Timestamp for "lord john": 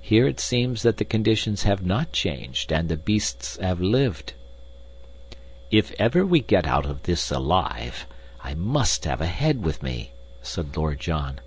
10.78-11.40